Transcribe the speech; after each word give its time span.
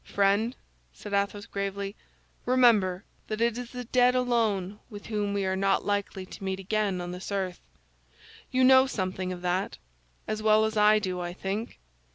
"Friend," 0.03 0.55
said 0.93 1.13
Athos, 1.13 1.45
gravely, 1.45 1.95
"remember 2.47 3.03
that 3.27 3.39
it 3.39 3.55
is 3.55 3.69
the 3.69 3.83
dead 3.83 4.15
alone 4.15 4.79
with 4.89 5.05
whom 5.05 5.31
we 5.31 5.45
are 5.45 5.55
not 5.55 5.85
likely 5.85 6.25
to 6.25 6.43
meet 6.43 6.59
again 6.59 6.99
on 6.99 7.11
this 7.11 7.31
earth. 7.31 7.61
You 8.49 8.63
know 8.63 8.87
something 8.87 9.31
of 9.31 9.43
that, 9.43 9.77
as 10.27 10.41
well 10.41 10.65
as 10.65 10.75
I 10.75 10.97
do, 10.97 11.19
I 11.19 11.33
think. 11.33 11.77